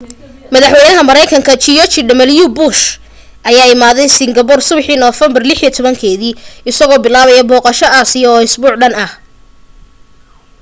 [0.53, 1.97] madaxwaynaha maraykanka george
[2.41, 2.81] w bush
[3.49, 8.93] ayaa imaaday singapore subixii november 16 isagoo bilaabayo booqasho asia oo isbuuc dhan